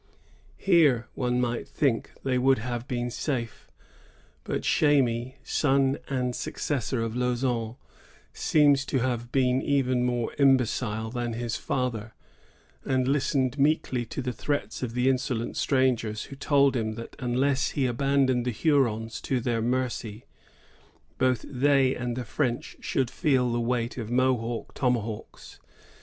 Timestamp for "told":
16.35-16.75